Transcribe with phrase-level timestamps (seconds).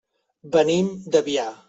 [0.55, 1.49] Venim de Biar.